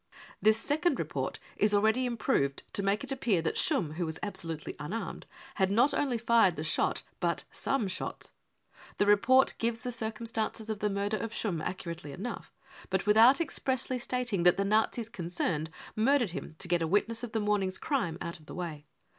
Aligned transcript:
(This 0.41 0.57
second 0.57 0.97
report 0.97 1.37
is 1.57 1.75
already 1.75 2.07
improved 2.07 2.63
to 2.73 2.81
make 2.81 3.03
it 3.03 3.11
appear 3.11 3.39
that 3.43 3.55
Schumm, 3.55 3.97
who 3.97 4.05
was 4.07 4.17
absolutely 4.23 4.75
unarmed, 4.79 5.27
had 5.61 5.69
not 5.69 5.93
only 5.93 6.17
fired 6.17 6.55
the 6.55 6.63
shot, 6.63 7.03
but 7.19 7.41
<c 7.41 7.45
some 7.59 7.87
shots." 7.87 8.31
The 8.97 9.05
report 9.05 9.53
gives 9.59 9.81
the 9.81 9.91
circumstances 9.91 10.71
of 10.71 10.79
the 10.79 10.89
murder 10.89 11.17
of 11.17 11.33
Schumm 11.35 11.61
accurately 11.61 12.13
enough, 12.13 12.51
but 12.89 13.05
without 13.05 13.39
expressly 13.39 13.99
stating 13.99 14.41
that 14.41 14.57
the 14.57 14.65
Nazis 14.65 15.07
concerned 15.07 15.69
murdered 15.95 16.31
him 16.31 16.55
to 16.57 16.67
get 16.67 16.81
a 16.81 16.87
witness 16.87 17.23
of 17.23 17.33
the 17.33 17.39
morning 17.39 17.69
5 17.69 17.73
s 17.73 17.77
n 17.77 17.81
crime 17.81 18.17
out 18.21 18.39
of 18.39 18.47
the 18.47 18.55
way. 18.55 18.87